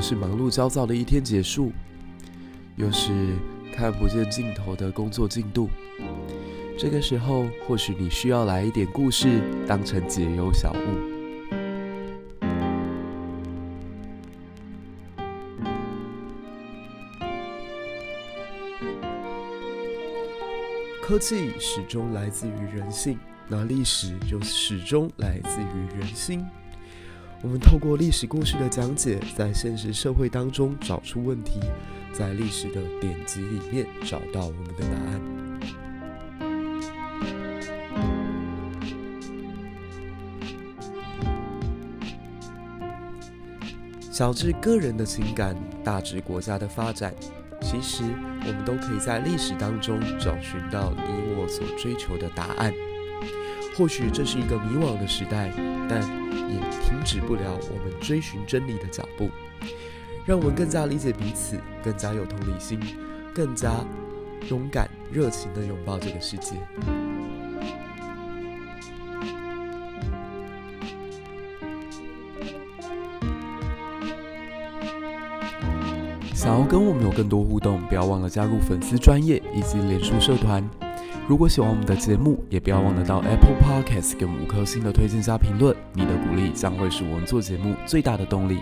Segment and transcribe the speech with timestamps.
[0.00, 1.72] 是忙碌焦躁的一天结束，
[2.76, 3.10] 又是
[3.74, 5.68] 看不见尽头的工作进度。
[6.78, 10.76] 这个时候，或许你需要来一点故事，当成解忧小物。
[21.02, 26.46] 科技始终来自于人性，那历史就始终来自于人心。
[27.42, 31.58] 我们透过历史故事的讲解，在现实社会当中找出问题，
[32.12, 35.20] 在历史的典籍里面找到我们的答案。
[44.10, 47.14] 小至个人的情感，大至国家的发展。
[47.62, 48.02] 其实，
[48.46, 52.70] 我们都可以在历史当中找寻到你我所追求的答案。
[53.78, 55.50] 或许这是一个迷惘的时代，
[55.88, 56.02] 但
[56.54, 59.30] 也停止不了我们追寻真理的脚步。
[60.26, 62.78] 让我们更加理解彼此，更加有同理心，
[63.34, 63.72] 更加
[64.48, 66.56] 勇敢、热情地拥抱这个世界。
[76.34, 80.62] 想要跟我们有更多互动，不要忘了加入粉丝专业以及脸书社团。
[81.30, 85.76] 如果喜欢我们的节目，也不要忘了到 Apple Podcast 给我们五颗星的推荐加评论。
[85.92, 88.58] 你的鼓励将会是我们做节目最大的动力。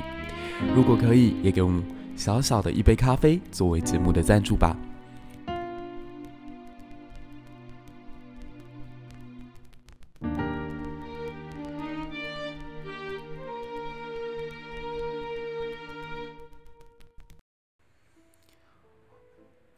[0.77, 1.83] 如果可以，也给我们
[2.15, 4.77] 小小的一杯咖啡作为节目的赞助吧。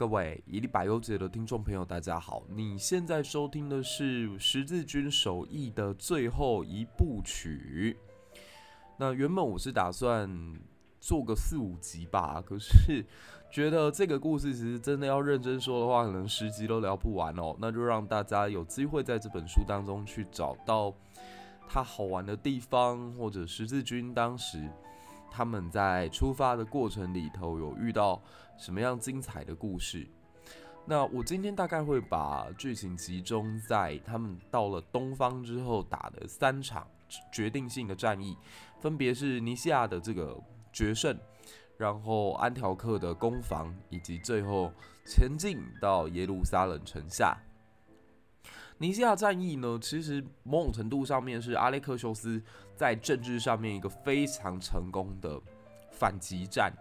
[0.00, 2.42] 各位一历百忧解的听众朋友，大家好！
[2.48, 7.98] 你现在收听的是《十字军手艺》的最后一部曲。
[8.96, 10.26] 那原本我是打算
[11.00, 13.04] 做个四五集吧，可是
[13.52, 17.54] 觉得这个故事其实真的要认真说的话，可能十集都聊不完哦。
[17.60, 20.94] 那就让大家有机会在这本书当中去找到
[21.68, 24.66] 它好玩的地方，或者十字军当时。
[25.32, 28.20] 他们在出发的过程里头有遇到
[28.60, 30.06] 什么样精彩的故事？
[30.84, 36.86] 那我今天大概会把剧情集中在他们到了东方之后打的三场
[37.32, 38.36] 决定性的战役，
[38.78, 40.38] 分别是尼西亚的这个
[40.72, 41.18] 决胜，
[41.78, 44.70] 然后安条克的攻防，以及最后
[45.06, 47.34] 前进到耶路撒冷城下。
[48.76, 52.42] 尼西亚战役呢，其实某种程度上面是阿雷克修斯
[52.76, 55.40] 在政治上面一个非常成功的
[55.90, 56.72] 反击战。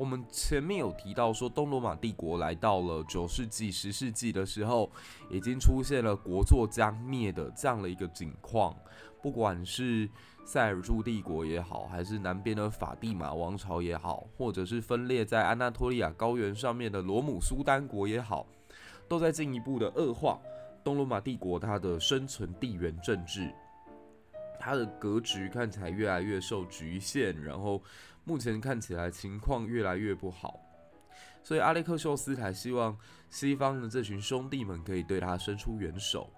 [0.00, 4.90] 我们前面有提到说，东罗马帝国来到了九世纪、十世纪的时候，
[5.28, 8.74] 已经出现了国祚将灭的这样的一个景况。
[9.20, 10.08] 不管是
[10.42, 18.46] 塞尔柱帝国也好，还是南边的法蒂玛王朝也好，或者是分裂在安纳托利亚高原上面的罗姆苏丹国也好，
[19.06, 20.40] 都在进一步的恶化。
[20.82, 23.52] 东罗马帝国它的生存地缘政治，
[24.60, 27.82] 它的格局看起来越来越受局限，然后
[28.24, 30.60] 目前看起来情况越来越不好，
[31.42, 32.96] 所以阿列克修斯才希望
[33.30, 36.30] 西方的这群兄弟们可以对他伸出援手。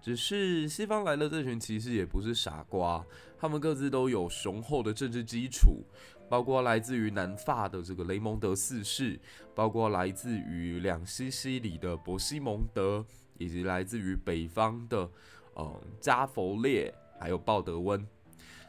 [0.00, 3.04] 只是西方来的这群骑士也不是傻瓜，
[3.38, 5.84] 他们各自都有雄厚的政治基础，
[6.28, 9.20] 包括来自于南法的这个雷蒙德四世，
[9.54, 13.04] 包括来自于两西西里的伯西蒙德。
[13.38, 15.06] 以及来自于北方的，
[15.52, 18.06] 呃，加弗列，还有鲍德温。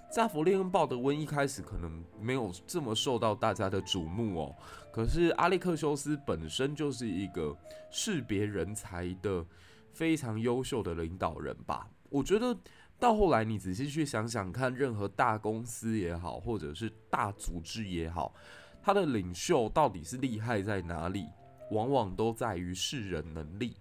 [0.10, 4.56] 加弗列跟鲍德温一开始可能没有这么受到大家的瞩目哦，
[4.92, 7.54] 可是阿列克修斯本身就是一个
[7.92, 9.46] 识别人才的
[9.92, 11.90] 非常优秀的领导人吧。
[12.10, 12.58] 我觉得
[12.98, 18.34] 到后来你仔细去想想看，任何大公司也好，或者是大组织也好，
[18.82, 21.28] 他的领袖到底是厉害在哪里？
[21.72, 23.76] 往往都在于识人能力。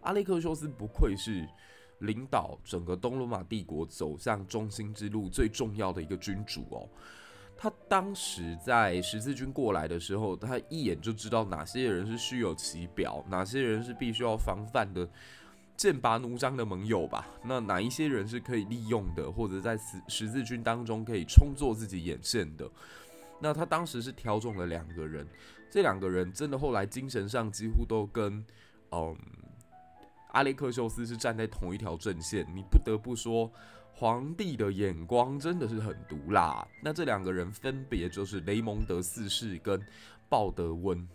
[0.00, 1.46] 阿列克修斯不愧是
[2.00, 6.88] 领导整个东罗马帝国走向中心之路最重要的一个君主哦。
[7.56, 15.08] 他当时在十字军过来的时候，他一眼就知道哪些人是虚有其表，哪些人是必须要防范的
[15.76, 17.26] 剑拔弩张的盟友吧。
[17.42, 22.70] 那哪一些人是可以利用的，或者在十十字军当中可以充作自己眼线的？
[23.40, 25.26] 那他当时是挑中了两个人，
[25.68, 28.44] 这两个人真的后来精神上几乎都跟
[28.92, 29.16] 嗯。
[30.28, 33.50] 阿雷克修斯是站在同一条阵线，你不得不说，
[33.92, 36.66] 皇帝的眼光真的是很毒辣。
[36.82, 39.80] 那这两个人分别就是雷蒙德四世跟
[40.28, 41.08] 鲍德温。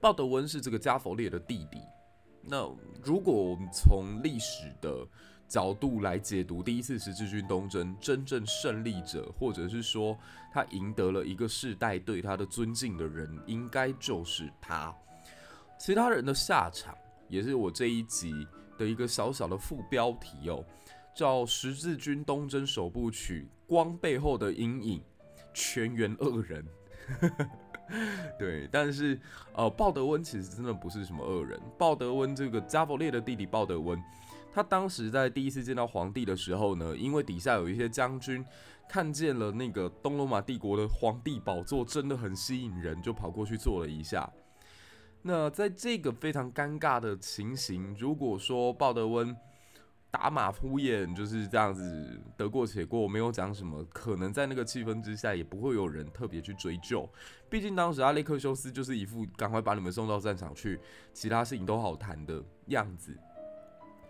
[0.00, 1.80] 鲍德温是这个加弗列的弟弟。
[2.42, 2.68] 那
[3.02, 5.06] 如果我们从历史的
[5.48, 10.18] 角度来解读第一次十字军东征，真正胜利者，或者是说
[10.52, 14.94] 他赢得了一个世代对他的尊敬的人，应该就是他。
[15.78, 16.94] 其他人的下场，
[17.34, 18.46] 也是我这一集
[18.78, 20.64] 的一个小小的副标题哦，
[21.16, 25.00] 叫《十字军东征首部曲：光背后的阴影》，
[25.52, 26.64] 全员恶人。
[28.38, 29.20] 对，但是
[29.52, 31.60] 呃，鲍德温其实真的不是什么恶人。
[31.76, 34.00] 鲍德温这个加伯列的弟弟鲍德温，
[34.52, 38.44] 他当时在第一次见到皇帝的时候呢，因为底下有一些将军
[38.88, 44.32] 看见了那个东罗马帝国的皇帝宝座真的很吸引人，就跑过去坐了一下。
[45.26, 49.34] 那在这个非常尴尬的情形，如果说鲍德温
[50.10, 57.08] 打马虎眼就是这样子得过且过，没有讲什么，可能在那个气氛之下，也不会有人特别去追究。
[57.48, 60.78] 毕竟当时阿列克修斯就是一副赶快把你们送到战场去，
[61.14, 63.16] 其他事情都好谈的样子。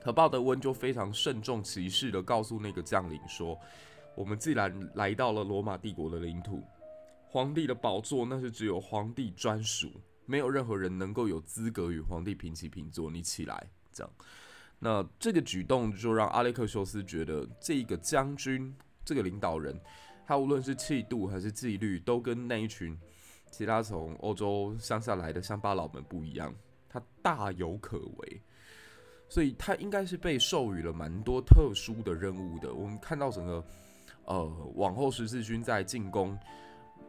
[0.02, 3.56] 可鲍德温就非常慎重其事的告诉那个将领说
[4.17, 6.60] ：“我们既然来到了罗马帝国的领土，
[7.28, 9.93] 皇帝的宝座那是只有皇帝专属，
[10.26, 13.10] 没有任何人能够有资格与皇帝平起平坐。
[13.10, 14.12] 你起来，这样。”
[14.80, 19.80] 那这个举动就让阿列克修斯觉得，这个将军，这个领导人，
[20.26, 22.98] 他无论是气度还是纪律，都跟那一群
[23.50, 26.52] 其他从欧洲乡下来的乡巴佬们不一样，
[26.88, 28.42] 他大有可为，
[29.28, 32.74] 所以他应该是被授予了蛮多特殊的任务的。
[32.74, 33.64] 我们看到整个，
[34.24, 34.44] 呃，
[34.74, 36.36] 往后十字军在进攻，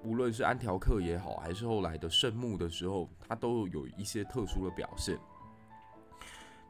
[0.04, 5.18] 无论是安条克也好，还是后来的圣木的时候，他都有一些特殊的表现。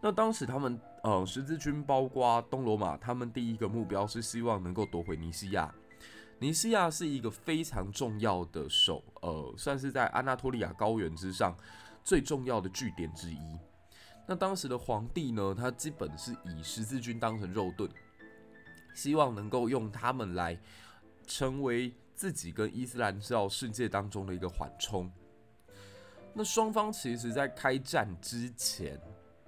[0.01, 5.73] 那当时他们呃十字军包括东罗马，他们第一个目标是希望能够夺回尼西亚。
[6.37, 11.55] 尼西亚是一个非常重要的守，呃，算是在安纳托利亚高原之上
[12.03, 13.57] 最重要的据点之一。
[14.27, 17.89] 那当时的皇帝呢，他基本是以十字军当成肉盾，
[18.93, 20.59] 希望能够用他们来
[21.25, 25.11] 成为自己跟伊斯兰教世界当中的一个缓冲。
[26.33, 28.99] 那双方其实在开战之前。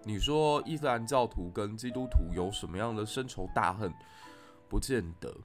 [0.03, 3.91] 你说伊斯兰教徒跟基督徒有什么样的深仇大恨？
[4.69, 5.35] 不见得。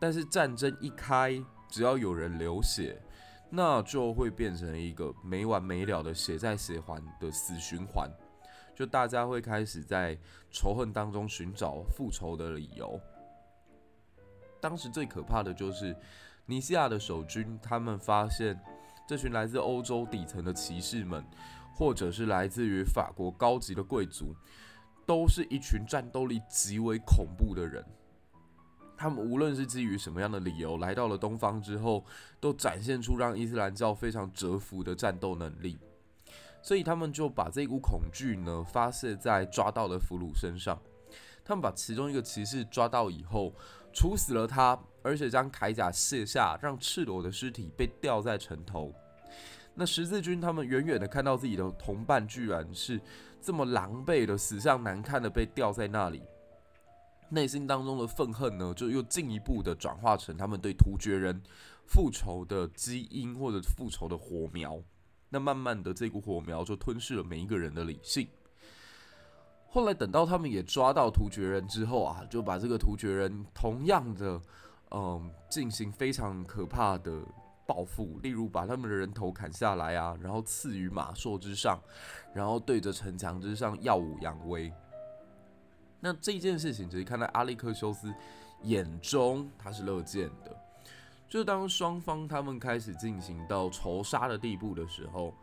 [0.00, 2.98] 但是战争一开，只要有人流血，
[3.50, 8.10] 那就会变成一个没完没了的血债血还的死循环。
[8.74, 10.16] 就大家会开始在
[10.50, 12.98] 仇恨当中寻找复仇的理由。
[14.60, 15.94] 当时最可怕的就是
[16.46, 18.58] 尼西亚的守军，他们发现
[19.06, 21.24] 这群来自欧洲底层的骑士们。
[21.78, 24.34] 或者是来自于法国高级的贵族，
[25.04, 27.84] 都是一群战斗力极为恐怖的人。
[28.96, 32.02] 他们无论是基于什么样的理由来到了东方之后，
[32.40, 35.78] 都展现出让伊斯兰教非常折服的战斗能力。
[36.62, 40.80] 所以他们就把这股恐惧呢发泄在抓到的俘虏身上。
[41.44, 43.52] 他们把其中一个骑士抓到以后，
[43.92, 44.74] 处死了他，
[45.06, 48.92] 而且将铠甲卸下，让赤裸的尸体被吊在城头。
[49.72, 53.00] 那十字军他们远远的看到自己的同伴居然是
[53.40, 56.24] 这么狼狈的死相难看的被吊在那里，
[57.28, 61.40] 内心当中的愤恨呢，就又进一步的转化成他们对突厥人
[61.86, 64.82] 复仇的基因或者复仇的火苗。
[65.28, 68.26] 那慢慢的这股火苗就吞噬了每一个人的理性。
[69.68, 74.40] 后来等到他们也抓到突厥人之后啊，就把这个突厥人同样的
[74.90, 77.22] 嗯进行非常可怕的。
[77.68, 81.80] 报复，例如把他们的人头砍下来啊，然后刺于马槊之上，
[82.32, 84.72] 然后对着城墙之上耀武扬威。
[85.98, 88.14] 那这一件事情，其实看在阿列克修斯
[88.62, 90.56] 眼中，他是乐见的。
[91.28, 95.34] 就当双方他们开始进行到仇杀的地步的时候，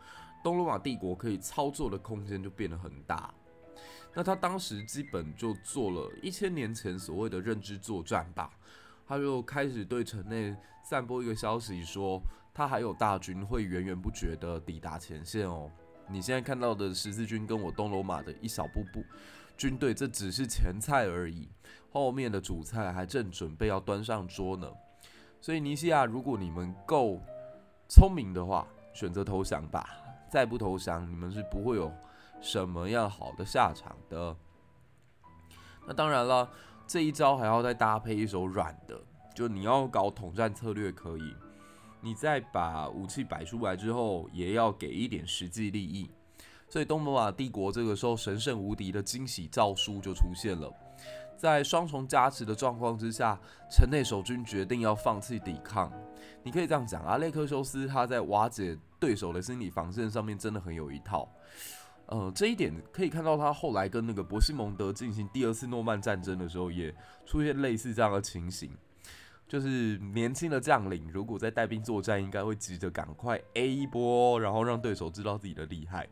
[0.42, 3.34] 东罗马帝国可以操作的空间就变得很大。
[4.14, 8.50] 那他当时基本就做了一千年前所谓的认知作战吧。
[9.14, 12.20] 他就开始对城内散播一个消息，说
[12.52, 15.70] 他还有大军会源源不绝的抵达前线哦。
[16.10, 19.06] 你现在看到的十字军跟我东罗马的一小步步
[19.56, 21.48] 军队，这只是前菜而已，
[21.92, 24.68] 后面的主菜还正准备要端上桌呢。
[25.40, 27.22] 所以尼西亚，如果你们够
[27.88, 29.88] 聪明的话，选择投降吧。
[30.28, 31.94] 再不投降，你们是不会有
[32.42, 34.36] 什么样好的下场的。
[35.86, 36.50] 那当然了。
[36.86, 39.00] 这一招还要再搭配一手软的，
[39.34, 41.34] 就你要搞统战策略可以，
[42.02, 46.10] 你再把武器摆出来之后，也要给一点实际利益。
[46.70, 50.72] 所以东罗马帝国这个时候神圣无敌的惊喜诏书就出现了，
[51.38, 55.92] 在双重加持的状况之下，城内守军决定要放弃抵抗。
[56.42, 61.30] 你可以这样讲，阿列克修斯他在瓦解对手的心理防线上面真的很有一套。
[62.08, 66.94] 呃，这一点可以看到他后来跟那个伯西蒙德进行第二次诺曼战争的时候，也
[67.26, 68.72] 出现类似这样的情形。
[69.48, 76.08] 就是年轻的将领，如果在带兵作战，应该会急着赶快 A 一波，然后让对手知道自己的厉害。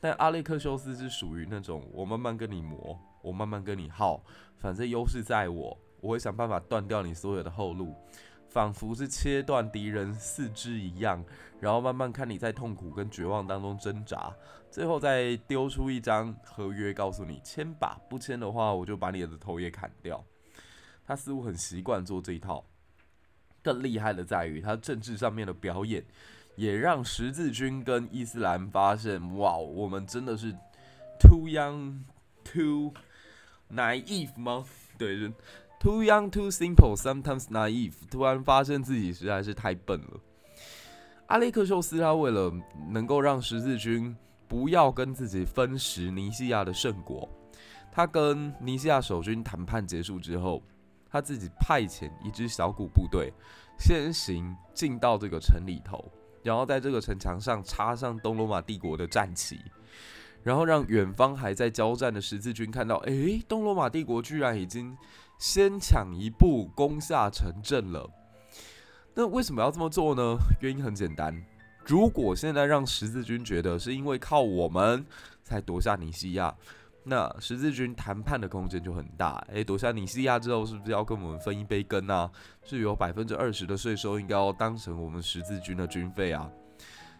[0.00, 4.22] 但阿列克修斯是属于那种我慢慢跟你磨，我慢慢跟你耗，
[4.58, 7.96] 反正优势在我，我会想办法断掉你所有的后路，
[8.48, 11.22] 仿佛是切断敌人四肢一样，
[11.60, 14.34] 然后慢慢看你在痛苦跟绝望当中挣扎，
[14.70, 20.24] 最后再丢出一张合约，告诉你签吧，不签的话我就把你的头也砍掉。
[21.06, 22.64] 他似乎很习惯做这一套，
[23.62, 26.04] 更厉害的在于他政治上面的表演，
[26.56, 30.52] 也让十字军跟伊斯兰发现，哇，我们真的是
[31.18, 32.00] too young
[32.44, 32.92] too
[33.70, 34.64] naive 吗？
[34.98, 35.32] 对
[35.78, 40.20] ，too young too simple sometimes naive，突然发现自己实在是太笨了。
[41.26, 42.52] 阿雷克修斯他为了
[42.90, 44.16] 能够让十字军
[44.46, 47.28] 不要跟自己分食尼西亚的圣果，
[47.92, 50.62] 他跟尼西亚守军谈判结束之后。
[51.10, 53.32] 他自己派遣一支小股部队，
[53.78, 56.04] 先行进到这个城里头，
[56.42, 59.58] 然后在这个城墙上插上东罗马帝国的战旗，
[60.42, 64.94] 然后让远方还在交战的十字军看到，哎，东罗马帝国居然已经
[65.38, 68.10] 先抢一步攻下城镇了。
[69.14, 70.36] 那为什么要这么做呢？
[70.60, 71.34] 原因很简单，
[71.86, 75.04] 如果现在让十字军觉得是因为靠我们
[75.42, 76.54] 才夺下尼西亚。
[77.04, 82.30] 那十字军谈判的空间就很大，诶，夺下尼西亚之后，是不是要跟我们分一杯羹啊？
[82.62, 86.50] 是有百分之二十的税收，应该要当成我们十字军的军费啊。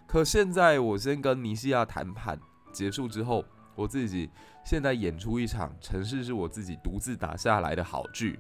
[0.07, 2.39] 可现在我先跟尼西亚谈判
[2.71, 3.43] 结束之后，
[3.79, 4.29] 我自己
[4.65, 8.37] 现在演出一场城市是我自己独自打下来的好剧，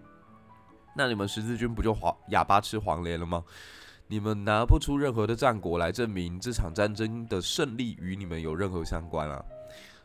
[0.97, 3.45] 那你们十字军不就黄哑巴吃黄连了吗？
[4.09, 9.45] 你们拿不出任何的战果来证明这场战争的胜利与你们有任何相关啊。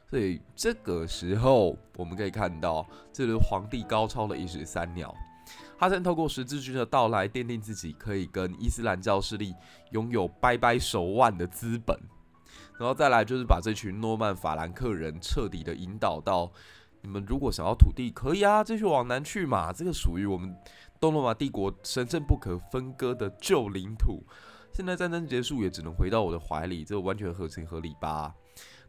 [0.07, 5.15] 所以这个时候，我们可以看到，这是皇帝高超的一石三鸟。
[5.79, 9.55] 他先透过十字军的到来，奠定自己可以跟伊斯兰教势力
[9.89, 11.97] 拥有掰掰手腕的资本，
[12.79, 16.51] 然后再来就是把这群诺曼法兰克人彻底的引导到：
[17.01, 19.71] 你们如果想要土地，可以啊，继续往南去嘛。
[19.71, 20.55] 这个属于我们
[20.99, 24.23] 东罗马帝国神圣不可分割的旧领土。
[24.73, 28.33] 现在战争结束，也只能回到我的怀里，这完全合情合理吧？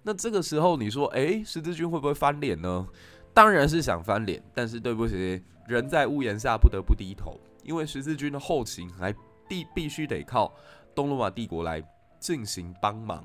[0.02, 2.86] 那这个时候，你说，诶，十字军会不会翻脸呢？
[3.34, 9.12] 当然是想翻脸，但是对不起，人在屋檐下不得不低头，因为十字军的后勤还
[9.48, 10.52] 必必须得靠
[10.94, 11.82] 东罗马帝国来
[12.18, 13.24] 进行帮忙。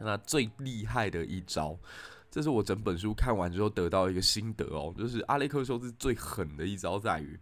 [0.00, 1.78] 那最厉害的一招，
[2.30, 7.38] 这是我整本书看完之后得到一个心得哦，就是阿雷克修斯最狠的一招在于，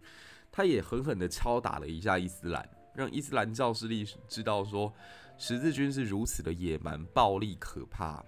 [0.51, 4.93] 他也狠狠地敲打了一下伊斯兰，让伊斯兰教势力知道说。
[5.37, 8.23] 十字军是如此的野蛮、暴力、可怕。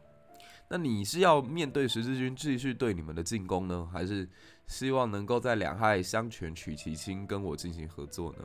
[0.67, 4.27] 那你是要面对十字军继续对你们的进攻呢，还是
[4.65, 8.39] 希望能够在两害相权取其轻，跟我进行合作呢？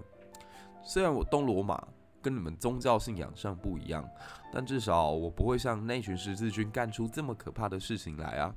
[0.84, 1.84] 虽然我东罗马
[2.22, 4.08] 跟你们宗教信仰上不一样，
[4.52, 8.54] 但至少我不会像那群十字军干出这么可怕的事情来啊！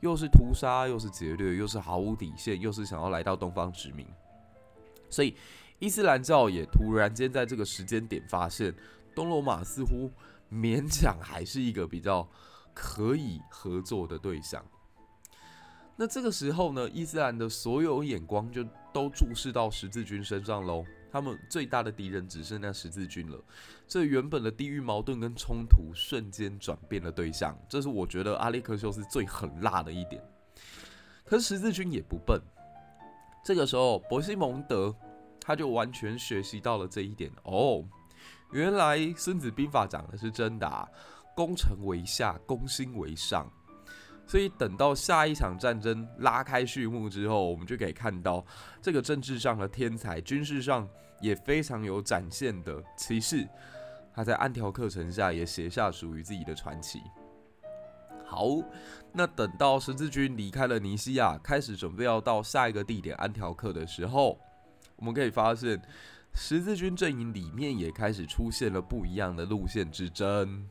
[0.00, 4.06] 又是屠杀，又是劫掠，又是毫无底线，又是想要来到东方殖民。
[5.10, 5.36] 所以
[5.78, 8.74] 伊斯兰教也突然间在这个时间点发现。
[9.14, 10.10] 东罗马似乎
[10.50, 12.26] 勉强还是一个比较
[12.72, 14.64] 可以合作的对象。
[15.96, 20.82] 那这个时候呢，伊斯兰的所有眼光就都注视到十字军身上喽。
[21.12, 23.38] 他们最大的敌人只剩那十字军了。
[23.86, 30.24] 这原本的地域矛盾跟冲突瞬间转变了对象，这是我觉得阿列克修斯最狠辣的一点。
[31.24, 32.40] 可是十字军也不笨，
[33.44, 34.94] 这个时候伯西蒙德
[35.38, 37.84] 他就完全学习到了这一点哦。
[38.50, 40.88] 原来《孙子兵法》讲的是真的啊，
[41.34, 43.50] 攻城为下，攻心为上。
[44.26, 48.44] 所以等到下一场战争拉开序幕之后，我们就可以看到
[48.80, 50.88] 这个政治上的天才，军事上
[51.20, 53.46] 也非常有展现的骑士，
[54.14, 57.00] 他在安条克城下也写下属于自己的传奇。
[58.24, 58.46] 好，
[59.12, 64.38] 那等到十字军离开了尼西亚，开始准备要到下一个地点安条克的时候，
[64.96, 65.80] 我们可以发现。
[66.34, 70.66] 十字军阵营里面也开始出现了不一样的路线之争。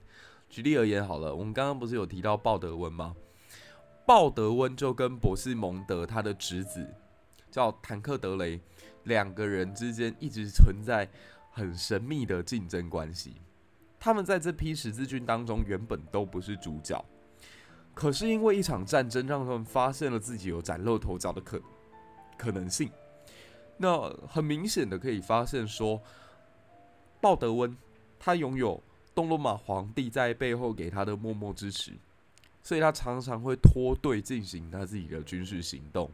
[0.50, 3.16] 举例而言，好了，我们刚刚不是有提到鲍德温吗？
[4.12, 6.86] 鲍德温就跟伯西蒙德他的侄子
[7.50, 8.60] 叫坦克德雷，
[9.06, 11.08] 两个人之间一直存在
[11.50, 13.38] 很神秘的竞争关系。
[13.98, 17.02] 他们在这批十字军当中原本都不是主角，
[17.94, 21.62] 可是因为一场战争，让他们发现了自己有崭露头角的可
[22.38, 22.92] 可能性。
[23.78, 26.02] 那很明显的可以发现说，
[27.22, 27.74] 鲍德温
[28.20, 28.84] 他拥有
[29.16, 31.94] 东罗马皇帝在背后给他的默默支持，
[32.64, 36.10] 所以他常常会脱队进行他自己的军事行动，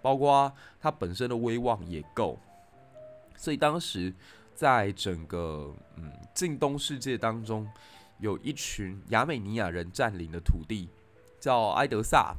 [0.00, 2.38] 包括他本身的威望也够。
[3.36, 4.12] 所以当时
[4.54, 7.68] 在整个嗯近东世界当中，
[8.18, 10.88] 有一群亚美尼亚人占领的土地
[11.40, 12.34] 叫埃德萨。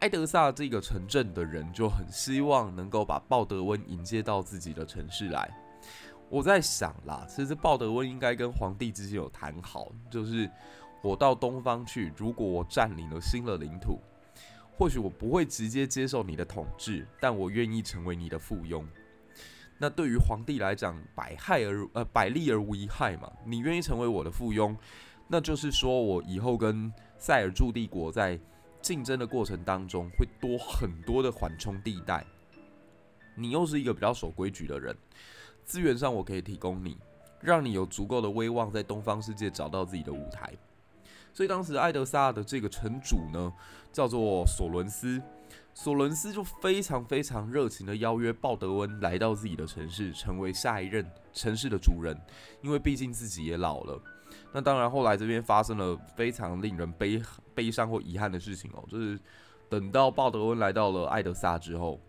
[0.00, 5.50] 埃德萨这个城镇的人就很希望能够把鲍德温迎接到自己的城市来。
[6.30, 10.48] 我在想啦，其实鲍德温应该跟皇帝之间有谈好，就是
[11.02, 14.00] 我到东方去，如果我占领了新的领土，
[14.76, 18.84] 或许我不会直接接受你的统治，但我愿意成为你的附庸。
[19.78, 23.32] 那对于皇帝来讲，百害而呃百利而无一害嘛。
[23.44, 24.76] 你愿意成为我的附庸，
[25.26, 28.38] 那就是说我以后跟塞尔柱帝国在。
[28.82, 32.24] 竞争的过程当中会多很多的缓冲地带，
[33.34, 34.96] 你又是一个比较守规矩的人，
[35.66, 36.96] 资源上我可以提供你，
[37.42, 40.50] 让你有足够的威望在东方世界找到自己的舞台。
[41.32, 43.52] 所以当时艾德萨的这个城主呢，
[43.92, 45.20] 叫做索伦斯，
[45.74, 52.16] 索伦斯就非常非常热情的邀约鲍德温来到自己的城市，成为下一任城市的主人，
[52.62, 54.00] 因为毕竟自己也老了。
[54.52, 57.22] 那当然，后来这边发生了非常令人悲
[57.54, 59.18] 悲伤或遗憾的事情哦，就是
[59.68, 62.00] 等到鲍德温来到了艾德萨之后，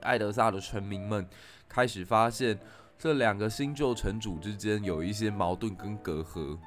[0.00, 1.28] 艾德萨的臣民们
[1.68, 2.58] 开始发现
[2.98, 6.58] 这两个新旧城主之间有一些矛盾跟隔阂，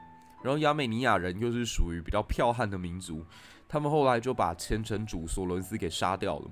[0.45, 3.25] 然后亚美尼亚人又是属于比较剽悍的民族，
[3.67, 6.51] 他们后来就把前城主索伦斯给杀掉了。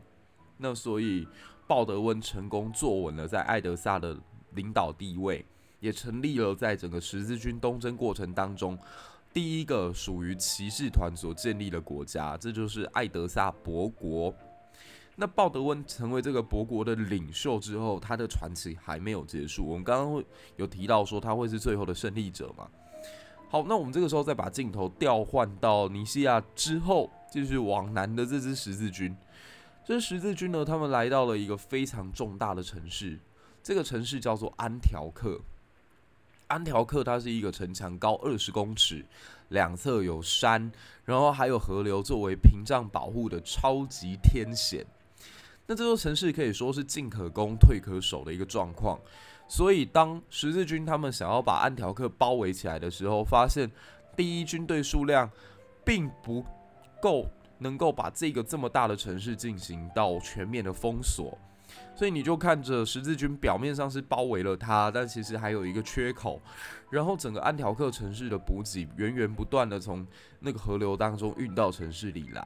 [0.58, 1.28] 那所以
[1.68, 4.18] 鲍德温成功坐稳了在艾德萨的
[4.56, 5.46] 领导地位。
[5.80, 8.80] 也成立了在整个十字军东征过程当中
[9.34, 14.34] 第一个属于骑士团所建立的国家，这就是艾德萨伯国。
[15.18, 19.66] 那鲍德温成为这个伯国的领袖之后，他的传奇还没有结束。
[19.66, 20.24] 我们刚刚
[20.56, 22.66] 有提到说他会是最后的胜利者嘛？
[23.54, 29.16] 好，那我们这个时候再把镜头调换到尼西亚之后，继续往南的这支十字军。
[29.86, 33.20] 这支十字军呢，他们来到了一个非常重大的城市，
[33.62, 35.40] 这个城市叫做安条克。
[36.48, 39.06] 安条克它是一个城墙高二十公尺，
[39.50, 40.72] 两侧有山，
[41.06, 44.84] 然后还有河流作为屏障保护的超级天险。
[45.68, 49.00] 那这座城市可以说是进可攻退可守的一个状况。
[49.54, 53.70] 所以当十字军他们想要把安条克包围起来的时候，发现
[54.18, 55.30] 第一军队数量
[55.86, 56.44] 并不
[57.00, 61.38] 够，能够把这个这么大的城市进行到全面的封锁。
[61.96, 66.42] 所以你就看着十字军表面上是包围了它，但其实还有一个缺口。
[66.90, 70.04] 然后整个安条克城市的补给源源不断的从
[70.40, 72.44] 那个河流当中运到城市里来，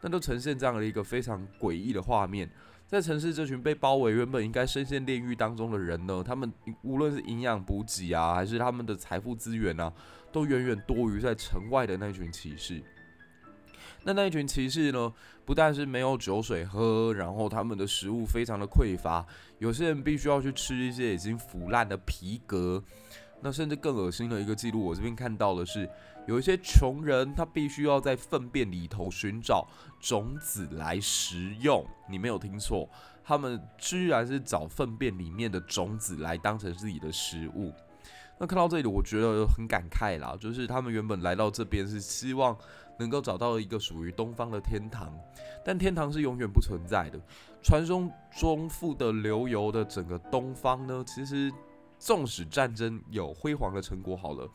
[0.00, 2.48] 那都呈现这样的一个非常诡异的画面。
[2.88, 6.50] 在城市这群被包围、原本应该深陷炼狱当中的人呢，他们
[6.82, 9.92] 无论是营养补给啊，还是他们的财富资源啊，
[10.32, 12.82] 都远远多于在城外的那群骑士。
[14.04, 15.12] 那那一群骑士呢，
[15.44, 19.26] 不但是没有酒水喝，然后他们的食物非常的匮乏，
[19.58, 22.82] 有些人必须要去吃一些已经腐烂的皮革。
[23.40, 25.88] 那甚至更恶心的一个记录，我这边看到的是，
[26.26, 29.66] 有一些穷人他必须要在粪便里头寻找
[30.00, 31.86] 种子来食用。
[32.08, 32.88] 你没有听错，
[33.22, 37.72] 他们居然是找粪便里面的种子来当成自己的食物。
[38.40, 42.56] 那看到这里，我觉得很感慨啦，就是他们原本来到这边是希望
[42.98, 45.12] 能够找到一个属于东方的天堂，
[45.64, 47.20] 但天堂是永远不存在的。
[47.62, 51.52] 传说中富得流油的整个东方呢，其实
[51.98, 54.48] 纵使战争有辉煌的成果，好了，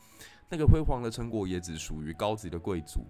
[0.48, 3.06] 那个辉煌的成果也只属于高级的贵族。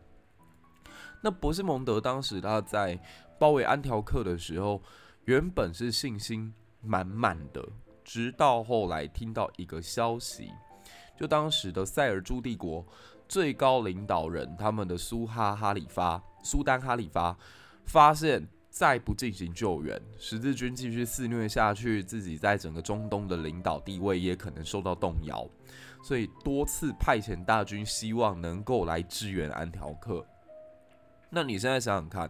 [1.22, 2.98] 那波西蒙德当时他在
[3.38, 4.82] 包围安条克的时候，
[5.24, 7.66] 原本是信心满满的。
[8.04, 10.50] 直到后来听到一个消息，
[11.16, 12.84] 就当时的塞尔柱帝国
[13.26, 17.34] 最高领导人他们的苏哈哈里发苏丹哈里发
[17.86, 25.48] 发现，再不进行救援，十字军继续肆虐下去，自己在整个中东的领导地位也可能受到动摇，
[26.02, 30.26] 所以多次派遣大军，希望能够来支援安条克。
[31.30, 32.28] 那你现在想想看，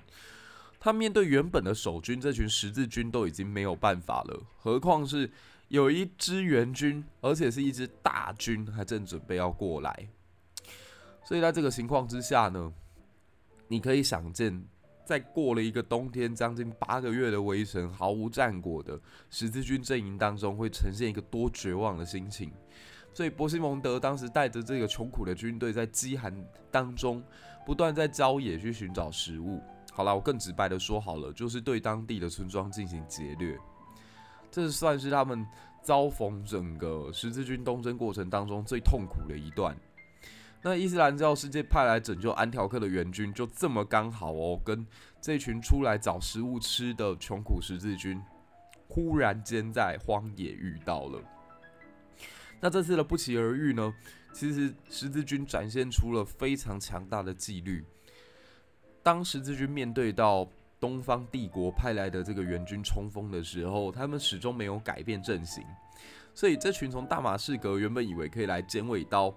[0.78, 5.30] 他面对原本的守军这群十字军都已经没有办法了，何况是？
[5.68, 10.09] 有一支援军，而且是一支大军，还正准备要过来。
[11.24, 12.70] 所以在这个情况之下呢，
[13.68, 14.62] 你可以想见，
[15.04, 18.98] 在过了一个冬天，将近八个月的围城，毫无战果的
[19.30, 22.50] 十字军阵营当中，会呈现一个多绝望的心情。
[23.12, 26.34] 所以波西蒙德当时带着这个穷苦的军队，在饥寒
[26.70, 27.22] 当中，
[27.64, 29.62] 不断在郊野去寻找食物。
[29.92, 33.56] 好了，我更直白的说好了，就是对当地的村庄进行劫掠。
[34.50, 35.46] 这算是他们
[35.82, 39.76] 遭逢整个十字军东征过程当中最痛苦的一段。
[40.66, 44.87] 那伊斯兰教世界派来拯救安条克的援军，就这么刚好哦，跟
[45.20, 48.18] 这群出来找食物吃的穷苦十字军，
[48.88, 51.22] 忽然间在荒野遇到了。
[52.61, 53.92] 那这次的不期而遇呢，
[54.33, 57.85] 其实十字军展现出了非常强大的纪律。
[59.03, 60.48] 当十字军面对到
[60.81, 65.62] 东方帝国派来的这个援军冲锋的时候，他们始终没有改变阵型。
[66.33, 69.33] 所以这群从大马士革原本以为可以来剪尾刀，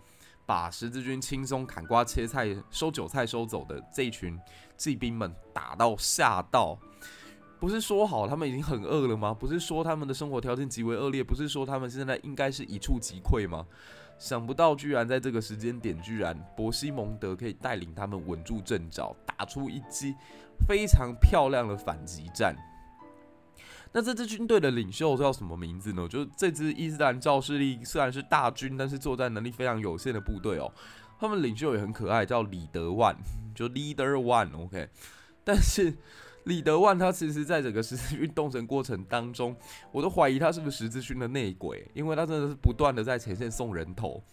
[0.48, 4.40] 把十字军轻松砍瓜切菜、收韭菜收走的这一群
[4.78, 6.80] 骑兵们，打到吓到。
[7.60, 9.34] 不是说好他们已经很饿了吗？
[9.34, 11.24] 不是说他们的生活条件极为恶劣？
[11.24, 13.66] 不是说他们现在应该是一触即溃吗？
[14.18, 20.16] 想不到居然在这个时间点，居然伯西蒙德可以带领他们稳住阵脚，打出一击
[20.68, 22.56] 非常漂亮的反击战。
[23.92, 26.08] 那这支军队的领袖叫什么名字呢？
[26.08, 30.72] 就是这支伊斯兰教势力虽然是大军，但是作战能力非常有限的部队哦。
[31.20, 33.16] 他们领袖也很可爱，叫李德万，
[33.56, 34.90] 就 Leader One，OK。
[35.44, 35.94] 但是。
[36.44, 39.54] 李德万他其实在整个十字军动员过程当中，
[39.92, 44.24] 我都怀疑他是不是十字军的内鬼，因为他真的是不断的在前线送人头。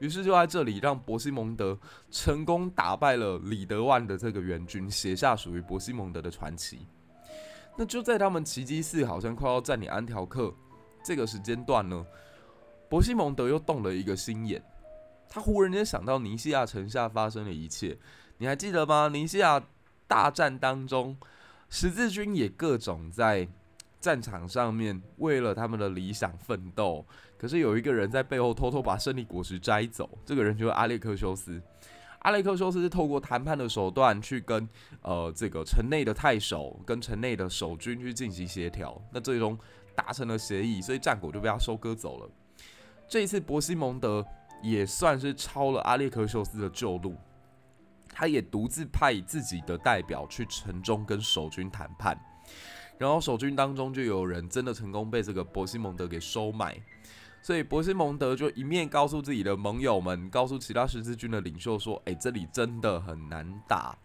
[0.00, 1.78] 于是就在这里，让伯西蒙德
[2.10, 6.80] 成功打败了李德万的这个援军，写下属于伯西蒙德的传奇。
[7.76, 10.54] 那就在他们奇迹四好像快要占领安条克
[11.02, 12.04] 这个时间段呢，
[12.88, 14.62] 伯西蒙德又动了一个心眼，
[15.28, 17.96] 他忽然间想到尼西亚城下发生的一切，
[18.38, 19.08] 你还记得吗？
[19.08, 19.62] 尼西亚
[20.06, 21.16] 大战当中。
[21.72, 23.46] 十字军也各种在
[24.00, 27.06] 战场上面为了他们的理想奋斗，
[27.38, 31.62] 可是有一个人在背后偷偷把胜利果实摘走，这个人就是阿列克修斯。
[32.20, 34.68] 阿列克修斯是透过谈判的手段去跟
[35.02, 39.58] 呃这个城内的太守跟城内的守军去进行协调，那最终
[39.94, 42.30] 达成了协议，所以战果就被他收割走了。
[43.08, 44.24] 这一次伯西蒙德
[44.62, 47.14] 也算是抄了阿列克修斯的旧路。
[48.12, 52.18] 他也独自派自己的代表去城中跟守军谈判，
[52.98, 56.76] 然后守军当中就有人真的成功被这个伯西蒙德给收买，
[57.42, 63.96] 所以伯西蒙德就一面告诉自己的盟友们，告诉其他十字军的领袖说：“诶，这里真的很难打，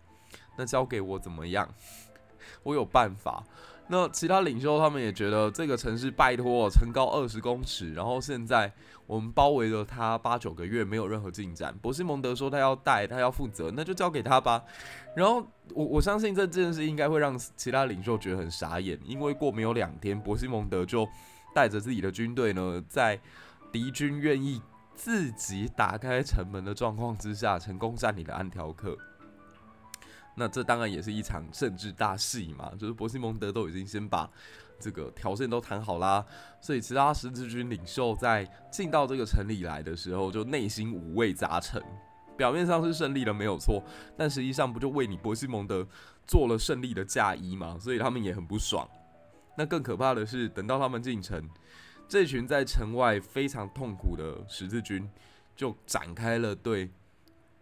[0.58, 1.68] 那交给我怎么样？
[2.64, 3.44] 我有办法。”
[3.88, 8.74] 那其他领袖他们也觉得这个城市拜托，城高二十公尺，然后现在
[9.06, 11.72] 我们包围了他八九个月，没有任何进展。
[11.84, 14.64] 伯西蒙德说他要带，他要负责，那就交给他吧。
[15.16, 15.46] 然后
[15.76, 21.08] 我我相信这件事应该会让其他领袖觉得很傻眼，因为过没有两天，伯西蒙德就
[21.56, 23.18] 带着自己的军队呢，在
[23.72, 24.62] 敌军愿意
[24.94, 28.98] 自己打开城门的状况之下，成功占领了安条克。
[30.36, 34.30] 那这当然也是一场政治大戏嘛，就是伯西蒙德都已经先把
[34.78, 36.26] 这个条件都谈好啦，
[36.60, 41.82] 所以其他十字军领袖在进到这个城里来的时候，就内心五味杂陈。
[42.36, 43.82] 表面上是胜利了没有错，
[44.18, 45.88] 但实际上不就为你伯西蒙德
[46.28, 47.78] 做了胜利的嫁衣吗？
[47.80, 48.86] 所以他们也很不爽。
[49.58, 51.50] 那更可怕的是，等到他们进城，
[52.08, 55.10] 这群在城外非常痛苦的十字军
[55.56, 56.90] 就展开了对。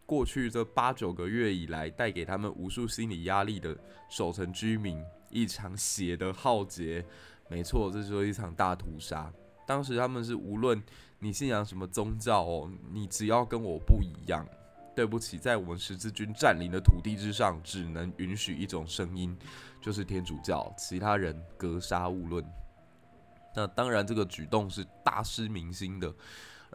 [0.06, 3.76] 过去这八九个月以来，带给他们无数心理压力的
[4.10, 7.06] 守城居民，一场血的浩劫。
[7.48, 9.32] 没错，这就是一场大屠杀。
[9.66, 10.82] 当时他们是无论
[11.20, 14.46] 你信仰什么宗教哦，你只要跟我不一样，
[14.96, 19.36] 对不起，在我们十字军占领的土地之上，只能允许一种声音，
[19.82, 22.46] 就是天主教，其他人格杀勿论。
[23.56, 26.14] 那当然，这个举动是大失民心的。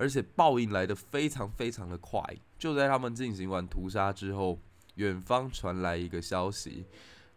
[0.00, 2.22] 而且报应来得非常非常的快，
[2.56, 4.56] 就在他们进行完屠杀之后，
[4.94, 6.86] 远方传来一个消息，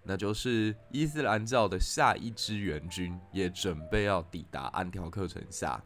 [0.04, 5.84] 那就是伊斯兰教的下一支援军也准备要抵达安条克城下。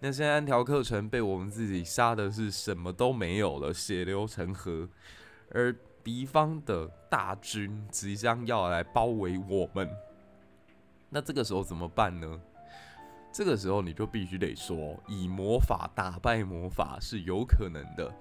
[0.00, 4.88] 那现在安条克城被我们自己杀的是什么都没有了，血流成河，
[5.50, 9.90] 而敌方的大军即将要来包围我们，
[11.10, 12.40] 那这个时候怎么办呢？
[13.32, 18.12] 这个时候你就必须得说，以魔法打败魔法是有可能的。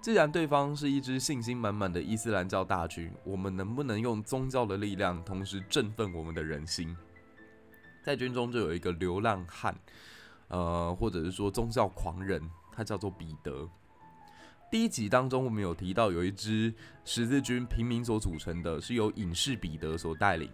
[0.00, 6.96] 既然对方是一支信心满满的伊斯兰教大军，我们能不能用宗教的力量，同时振奋我们的人心？
[8.02, 9.74] 在军中就有一个流浪汉，
[10.48, 12.40] 呃，或者是说宗教狂人，
[12.72, 13.68] 他叫做彼得。
[14.70, 20.50] 第一集当中我们有提到，有一支十字军平民所组成的，是由隐士彼得所带领。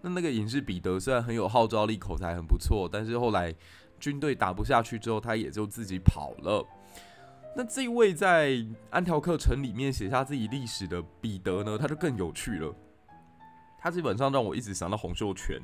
[0.00, 3.54] 那那个隐士彼得虽然很有号召力，口才很不错，但是后来
[4.00, 6.66] 军队打不下去之后，他也就自己跑了。
[7.54, 12.74] 那这位在安条克城里面写下自己历史的彼得呢，他就更有趣了。
[13.78, 15.60] 他基本上让我一直想到洪秀全。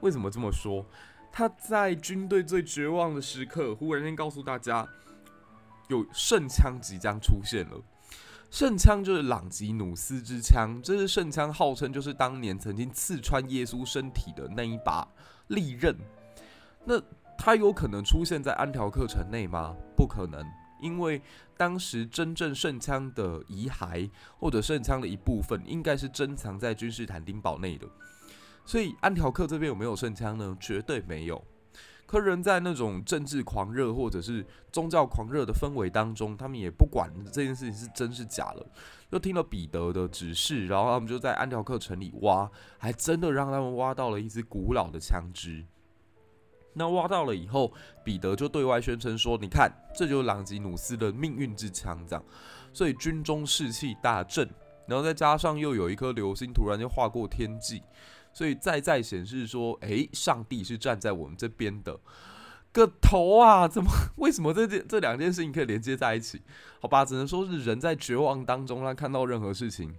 [0.00, 0.86] 为什么这么说？
[1.32, 4.86] 他在军队最绝望的时刻，忽然间告诉大家，
[5.88, 7.82] 有圣枪即将出现了。
[8.50, 15.08] 圣枪就是朗吉努斯之枪，这支圣枪号称就是当年曾经刺穿耶稣身体的那一把
[15.46, 15.96] 利刃。
[16.84, 17.00] 那
[17.38, 19.74] 它有可能出现在安条克城内吗？
[19.96, 20.44] 不可能，
[20.82, 21.22] 因为
[21.56, 27.86] 当时真正圣枪的遗骸或者圣枪的一部分，应该是珍藏在君士坦丁堡内的。
[28.64, 30.56] 所以安条克这边有没有圣枪呢？
[30.60, 31.42] 绝对没有。
[32.06, 38.66] 可人在那种政治狂热或者是宗教狂热的氛围当中，他们也不管这件事情是真是假了。
[39.10, 45.64] 又听了彼得的指示，然后他们就在安条克城里挖，还真的让他们挖到了一支古老的枪支。
[46.74, 47.72] 那挖到了以后，
[48.04, 52.24] 彼得就对外宣称说：“你看，这就是朗吉努斯的命运之枪。”这样，
[52.74, 54.46] 所以军中士气大振，
[54.86, 57.82] 然后再加上又有一颗流星突然就划过天际。
[58.32, 61.98] 所以再再显示说，诶，上帝是站在我们这边的。
[62.72, 63.68] 个头啊！
[63.68, 63.90] 怎么？
[64.16, 66.40] 为什么这件这两件事情可以连接在一起？
[66.80, 69.94] 好吧，只能说是人在绝望当中，他看到任何事情，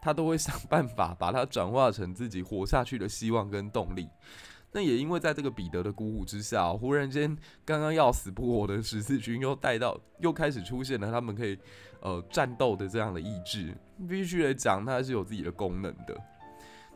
[0.00, 4.08] 他都会想办法把它转化成自己活下去的希望跟动力。
[4.72, 11.56] 那也因为在这个彼得的鼓舞之下，忽然间刚刚要死不活的十字军又带到，又开始出现了他们可以
[12.00, 13.76] 呃战斗的这样的意志。
[14.08, 16.20] 必须得讲，它是有自己的功能的。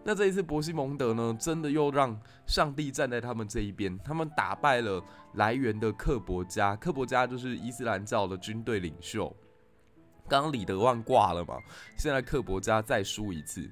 [0.08, 2.16] 那这一次伯西蒙德呢，真的又让
[2.46, 3.98] 上帝站在他们这一边。
[4.04, 5.02] 他们打败了
[5.34, 9.34] 来源的克伯加，克伯加就是伊斯兰教的军队领袖。
[10.28, 11.56] 刚刚李德万挂了嘛，
[11.98, 13.68] 现在克伯加再输一次。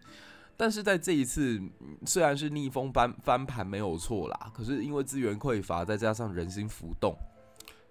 [0.57, 1.63] 但是在这一次，
[2.05, 7.17] 虽然是逆风翻翻盘没有错啦，可是因为资源匮乏，再加上人心浮动，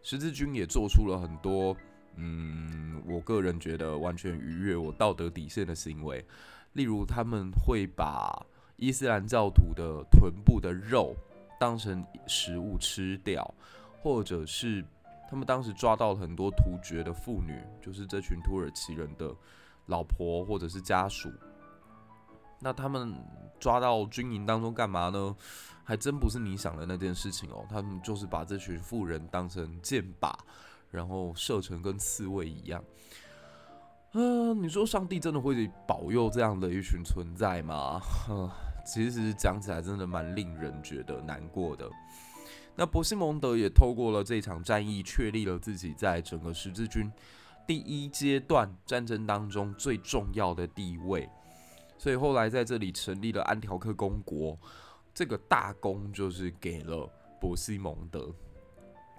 [0.01, 1.73] 十字军也做出了很多，
[2.17, 6.25] 嗯，我个人觉得完全逾越我道德底线的行为。
[6.73, 11.15] 例如，他们会把伊斯兰教徒的臀部的肉
[11.59, 13.53] 当成食物吃掉，
[14.01, 14.83] 或者是
[15.29, 19.33] 他们当时抓到了很多突厥的妇女，就是这群土耳其人的
[19.85, 21.31] 老婆或者是家属。
[22.59, 23.13] 那他们
[23.59, 25.35] 抓到军营当中干嘛呢？
[25.83, 30.33] 还真不是你想的那件事情哦，他们就是把这群妇人当成箭靶，
[30.89, 32.81] 然后射成跟刺猬一样。
[34.15, 37.99] 嗯、你说上帝真的会保佑这样的一群存在吗？
[38.29, 38.51] 呃，
[38.85, 41.89] 其实讲起来真的蛮令人觉得难过的。
[42.75, 47.11] 那博西蒙德也透过了这场战役，确立了自己在整个十字军
[47.65, 51.27] 第一阶段战争当中最重要的地位。
[51.97, 54.57] 所以后来在这里成立了安条克公国，
[55.13, 58.31] 这个大功就是给了博西蒙德。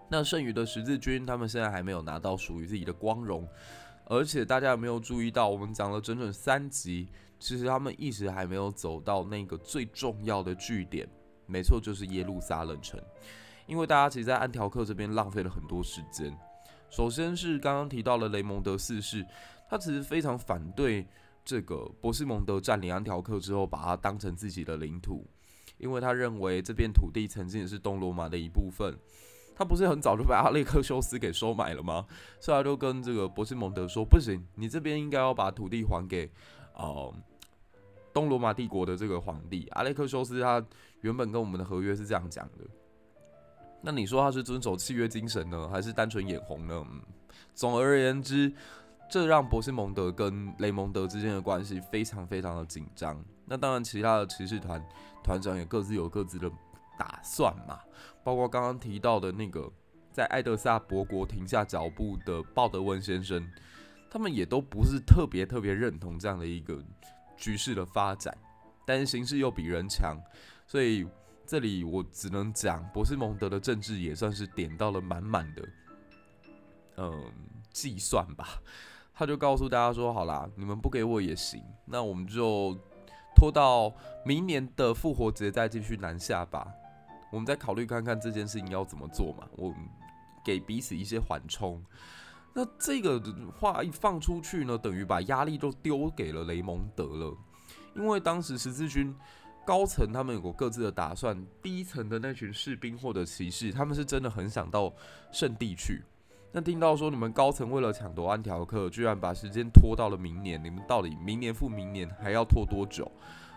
[0.08, 3.48] 那剩余的十字军，他们现在还没有拿到属于自己的光荣。
[4.06, 11.08] 而且大家有没有注意到，我们讲了整整三集，其实他们一直还没有走到那个最重要的据点，
[11.46, 13.00] 没错，就是耶路撒冷城。
[13.66, 16.36] 因为大家其实，在安条克这边浪费了很多时间。
[16.90, 19.24] 首先是刚刚提到了雷蒙德四世，
[19.68, 21.06] 他其实非常反对
[21.42, 25.26] 这个波西蒙德占领安条克之后，把它当成自己的领土，
[25.78, 28.94] 因为他认为这片土地曾经也是东罗马的一部分。
[29.56, 32.04] 他不是很早就被阿列克修斯给收买了吗？
[32.40, 36.28] 所以他就跟这个博西蒙德说：“不行，你这边应该要把土地还给
[36.74, 37.14] 呃
[38.12, 40.40] 东罗马帝国的这个皇帝阿列克修斯。
[40.40, 40.64] 他
[41.02, 42.64] 原本跟我们的合约是这样讲的。
[43.80, 46.84] 那你说他是遵守契约精神呢，还是单纯眼红呢？
[46.90, 47.00] 嗯，
[47.54, 48.52] 总而言之，
[49.10, 53.22] 这让博西蒙德跟雷蒙德之间的关系非常非常的紧张。
[53.44, 54.82] 那当然，其他的骑士团
[55.22, 56.50] 团长也各自有各自的。”
[56.98, 57.80] 打算嘛，
[58.22, 59.70] 包括刚刚提到的那个
[60.12, 63.46] 在艾德萨伯国停下脚步的鲍德温先生，
[64.10, 66.82] 他们也都不是特别特别认同这样的一个
[67.36, 68.36] 局势的发展，
[68.86, 70.16] 但是形势又比人强，
[70.66, 71.06] 所以
[71.46, 75.68] 这里我只能讲，博斯蒙德的政治也算是点到了满满的，
[76.96, 77.32] 嗯，
[77.72, 78.46] 计算吧。
[79.16, 82.76] 他就告诉大家说：“好啦，你们不给我也行，那我们就
[83.36, 83.92] 拖到
[84.24, 86.66] 明年的复活节再继续南下吧。”
[87.34, 89.74] 我们再考虑看看这件事情要怎么做嘛，我
[90.44, 91.82] 给彼此一些缓冲。
[92.52, 93.20] 那这个
[93.58, 97.36] 话一放出去呢，等于把压力都丢给了雷蒙德了。
[97.96, 99.12] 因为当时十字军
[99.66, 104.92] 高层他们有过各自的打算，低层的那群士兵或者骑士，他们是真的很想到
[105.32, 106.04] 圣地去。
[106.52, 113.10] 那听到说你们高层为了抢夺安条克，居然把时间拖到了明年，你们到底明年复明年还要拖多久？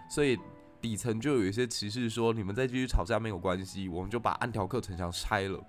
[0.10, 0.36] 所以。
[0.82, 5.64] 底层就有一些歧视说：“你们再继续吵架没有关系，我们就把安条克城墙拆了。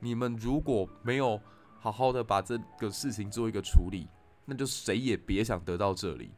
[0.00, 1.40] 你们如果没有
[1.78, 4.06] 好好的把这个事情做一个处理，
[4.44, 6.30] 那就谁也别想得到这里。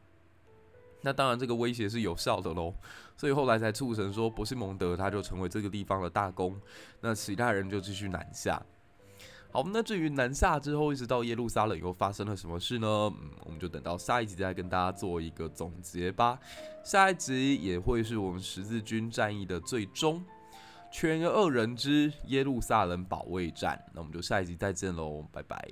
[1.02, 2.74] 那当然，这个威胁是有效的喽。
[3.16, 6.58] 所以后来才促成说，伯西蒙德他就成为这个地方的大公，
[7.00, 8.62] 那其他人就继续南下。
[9.52, 12.86] 好，那至于南下之后一直到耶路撒冷又发生了什么事呢？
[12.86, 16.38] 嗯，我们就等到下一集再跟大家做一个总结吧。
[16.84, 20.24] 下一集也会是我们十字军战役的最终，
[20.92, 23.82] 全俄人之耶路撒冷保卫战。
[23.92, 25.68] 那我们就下一集再见喽，拜拜。